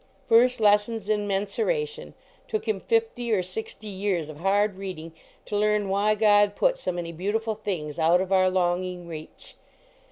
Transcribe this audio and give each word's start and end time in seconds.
First 0.27 0.59
lessons 0.59 1.09
in 1.09 1.27
mensuration. 1.27 2.15
Took 2.47 2.67
him 2.67 2.79
fifty 2.79 3.31
or 3.31 3.43
sixty 3.43 3.85
years 3.87 4.31
ol 4.31 4.37
hard 4.37 4.75
reading 4.77 5.13
to 5.45 5.55
learn 5.55 5.89
why 5.89 6.15
God 6.15 6.55
put 6.55 6.79
so 6.79 6.91
many 6.91 7.11
beautiful 7.11 7.53
things 7.53 7.99
out 7.99 8.19
of 8.19 8.31
our 8.31 8.49
longing 8.49 9.07
reach. 9.07 9.57